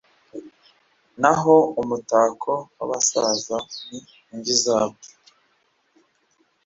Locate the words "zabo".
4.63-4.97